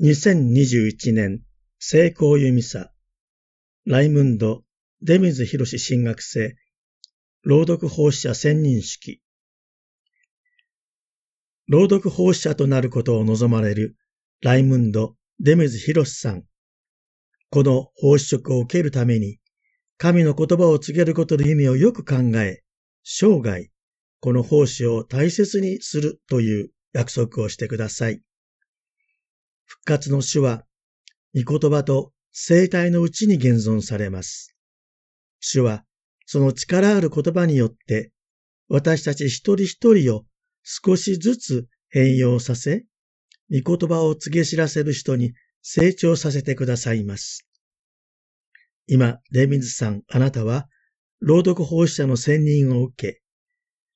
[0.00, 1.42] 2021年
[1.78, 2.90] 成功ユミサ
[3.84, 4.64] ライムンド・
[5.02, 6.56] デミズ・ヒロシ進学生
[7.42, 9.20] 朗読奉仕者専任式
[11.68, 13.96] 朗読奉仕者となることを望まれる
[14.40, 16.44] ライムンド・デミズ・ヒロシさん。
[17.50, 19.38] この奉仕職を受けるために、
[19.98, 22.62] 神の言葉を告げることの意味をよく考え、
[23.04, 23.70] 生涯、
[24.20, 28.22] この奉仕を大切にするという約束をしてください。
[29.70, 30.64] 復活の主は、
[31.32, 34.56] 御言葉と生体のうちに現存されます。
[35.38, 35.84] 主は、
[36.26, 38.10] その力ある言葉によって、
[38.68, 40.26] 私たち一人一人を
[40.64, 42.84] 少しずつ変容させ、
[43.48, 47.46] 御言葉を告げ知らせる人に成長させてくださいます。
[48.88, 50.68] 今、レミズさん、あなたは、
[51.20, 53.22] 朗読奉仕者の専任を受け、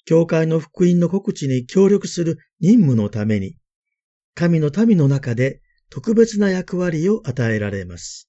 [0.04, 3.56] 教会の福音の告知に協力する任務のために、
[4.37, 8.29] 神の民の中で特別な役割を与えられます。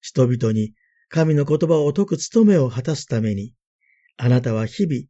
[0.00, 0.74] 人々に
[1.08, 3.54] 神の言葉を解く務めを果たすために、
[4.16, 5.02] あなたは日々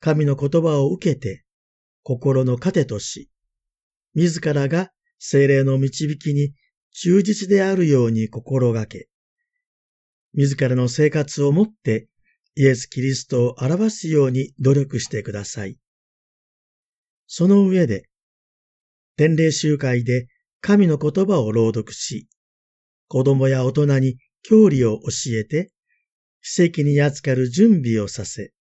[0.00, 1.44] 神の言葉を受けて、
[2.02, 3.30] 心の糧とし、
[4.14, 6.52] 自らが精霊の導きに
[6.92, 9.08] 忠実であるように心がけ、
[10.34, 12.08] 自らの生活をもって
[12.54, 15.78] イエス・キリストを表すように努力してください。
[17.26, 18.08] その上で、
[19.16, 20.26] 天霊集会で
[20.62, 22.28] 神の言葉を朗読し、
[23.08, 25.72] 子供や大人に教理を教えて、
[26.40, 28.52] 奇跡に扱る準備をさせ、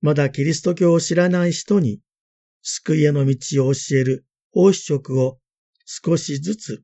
[0.00, 2.00] まだキリスト教を知らない人に
[2.62, 5.38] 救いへの道を教える奉仕職を
[5.86, 6.82] 少しずつ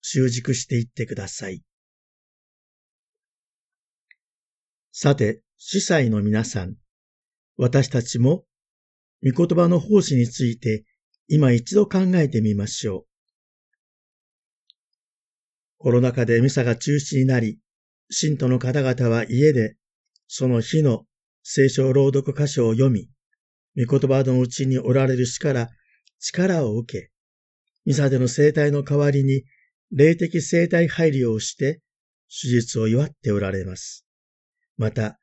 [0.00, 1.62] 習熟していってください。
[4.92, 6.76] さて、司祭の皆さん、
[7.56, 8.44] 私たちも
[9.24, 10.84] 御言葉の奉仕について
[11.26, 13.09] 今一度考えてみましょう。
[15.80, 17.58] コロナ禍でミサが中止になり、
[18.10, 19.76] 信徒の方々は家で、
[20.28, 21.06] その日の
[21.42, 23.08] 聖書朗読箇所を読み、
[23.82, 25.70] 御言葉のうちにおられる死から
[26.18, 27.10] 力を受け、
[27.86, 29.44] ミサでの生態の代わりに
[29.90, 31.80] 霊的生態配慮をして、
[32.28, 34.04] 手術を祝っておられます。
[34.76, 35.18] また、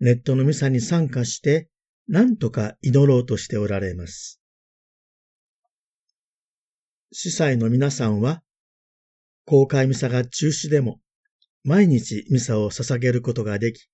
[0.00, 1.68] ネットのミサに参加して、
[2.08, 4.40] 何とか祈ろうとしておられます。
[7.12, 8.42] 司祭の皆さんは、
[9.52, 10.98] 公開ミサが中止でも、
[11.62, 13.86] 毎日ミサを捧げることができ、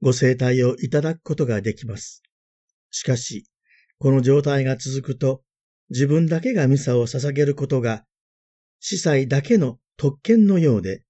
[0.00, 2.22] ご生体をいただくことができます。
[2.92, 3.44] しかし、
[3.98, 5.42] この状態が続くと、
[5.90, 8.04] 自分だけがミサを捧げることが、
[8.78, 11.02] 司祭だけの特権のようで、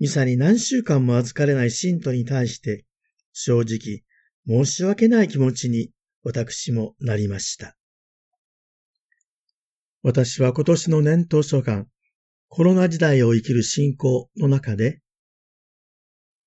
[0.00, 2.86] ミサに何週間も預かれない信徒に対して、
[3.32, 4.02] 正直
[4.48, 5.92] 申し訳ない気持ちに
[6.24, 7.76] 私もなりました。
[10.02, 11.86] 私は今年の年頭書簡、
[12.52, 15.00] コロナ時代を生きる信仰の中で、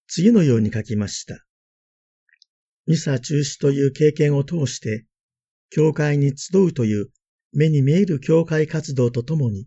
[0.08, 1.46] 次のように書きました。
[2.86, 5.06] ミサ中止という経験を通して、
[5.70, 7.10] 教会に集うという
[7.54, 9.66] 目に見える教会活動とともに、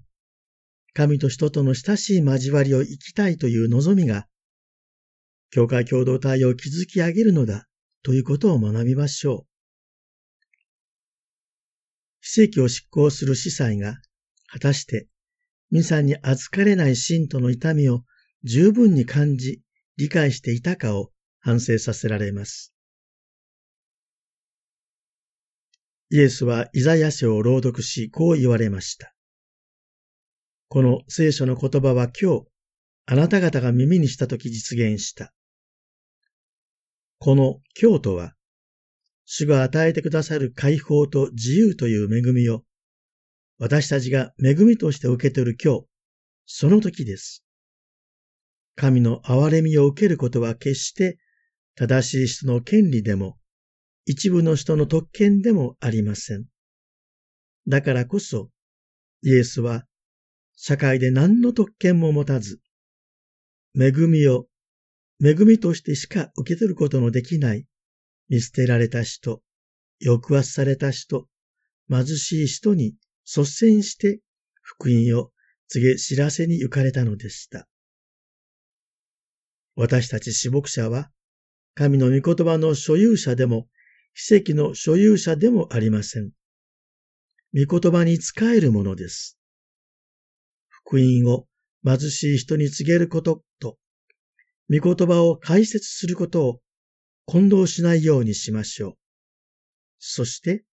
[0.93, 4.27] 神と人との親しい交わりを生きたいという望みが、
[5.51, 7.67] 教会共同体を築き上げるのだ
[8.03, 9.47] ということを学びましょう。
[12.21, 14.03] 奇跡を執行する司祭が、
[14.49, 15.09] 果たして
[15.71, 18.05] ミサに預かれない信徒の痛みを
[18.45, 19.63] 十分に感じ、
[19.97, 21.11] 理解していたかを
[21.41, 22.73] 反省させられます。
[26.11, 29.13] イエスはイザヤ書を朗読し、こう言われました。
[30.69, 32.47] この聖書の言葉は今日、
[33.07, 35.33] あなた方が耳にしたとき実現した。
[37.19, 38.35] この今日とは、
[39.25, 42.63] 主が与えてくださる解放と自由という恵みを
[43.59, 45.87] 私たちが恵みとして受け取る今日、
[46.45, 47.43] その時です。
[48.75, 51.19] 神の憐れみを受けることは決して
[51.75, 53.39] 正しい人の権利でも、
[54.05, 56.45] 一部の人の特権でもありません。
[57.67, 58.51] だからこそ、
[59.23, 59.87] イエスは
[60.55, 62.61] 社会で何の特権も持たず、
[63.75, 64.47] 恵みを
[65.25, 67.67] 恵みとしてしか受け取ることのできない
[68.29, 69.43] 見捨てられた人、
[70.05, 71.27] 抑圧された人、
[71.89, 72.95] 貧しい人に
[73.27, 74.21] 率先して
[74.63, 75.33] 福音を
[75.69, 77.69] 告げ知らせに行かれたのでした。
[79.75, 81.11] 私たち死牧者は、
[81.75, 83.69] 神の御言葉の所有者でも、
[84.15, 86.31] 奇跡の所有者でもありません。
[87.53, 89.39] 御言葉に仕えるものです。
[90.69, 91.47] 福音を
[91.85, 93.77] 貧しい人に告げることと、
[94.71, 96.61] 御言葉を解説することを
[97.27, 98.95] 混同しないようにしましょう。
[99.99, 100.65] そして、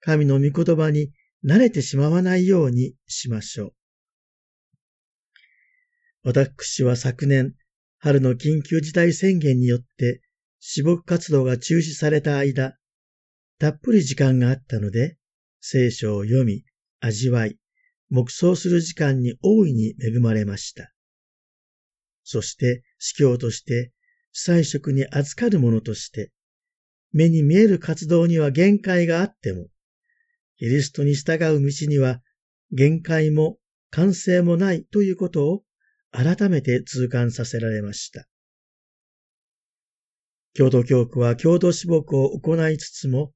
[0.00, 1.12] 神の御言葉に
[1.44, 3.72] 慣れてしまわないようにしましょう。
[6.24, 7.54] 私は昨年、
[7.98, 10.20] 春の緊急事態宣言によって
[10.60, 12.76] 死牧活動が中止された間、
[13.58, 15.16] たっぷり時間があったので、
[15.60, 16.64] 聖書を読み、
[17.00, 17.58] 味わい、
[18.10, 20.92] 黙想する時間に大いに恵まれました。
[22.24, 23.92] そして、司教として、
[24.32, 26.30] 祭職に預かる者として、
[27.12, 29.68] 目に見える活動には限界があっても、
[30.58, 32.20] キリストに従う道には
[32.72, 33.58] 限界も
[33.90, 35.62] 完成もないということを
[36.10, 38.26] 改めて痛感させられました。
[40.54, 43.32] 共同教区は共同志牧を行いつつも、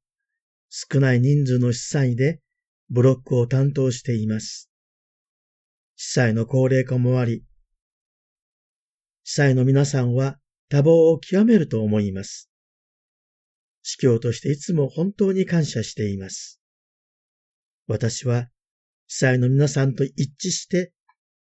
[0.69, 2.41] 少ない人数の司祭で
[2.91, 4.71] ブロックを担当しています。
[5.95, 7.45] 司祭の高齢化もあり、
[9.23, 10.39] 司祭の皆さんは
[10.69, 12.51] 多忙を極めると思います。
[13.83, 16.62] 司教としていつも本当に感謝しています。
[17.87, 18.49] 私は、
[19.07, 20.93] 司祭の皆さんと一致して、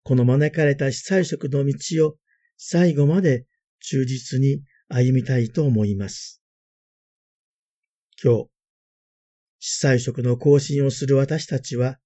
[0.04, 2.18] この招かれた司祭職の道を
[2.58, 3.46] 最後まで
[3.80, 6.42] 忠実に歩みたいと思います。
[8.22, 8.50] 今日、
[9.60, 12.00] 司祭職の更新をする私たちは、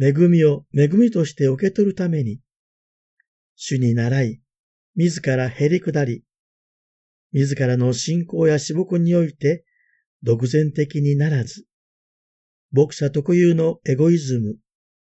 [0.00, 2.40] 恵みを恵みとして受け取るために、
[3.56, 4.40] 主に習い、
[4.94, 6.24] 自ら減り下り、
[7.32, 9.64] 自らの信仰や死牧において
[10.22, 11.66] 独善的にならず、
[12.72, 14.56] 牧者特有のエゴイズム、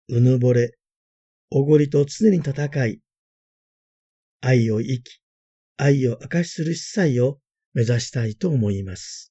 [0.08, 0.78] うぬぼれ、
[1.50, 3.02] おごりと常に戦い、
[4.40, 5.22] 愛を生き、
[5.76, 7.40] 愛を明かしする司祭を
[7.74, 9.31] 目指したいと思います。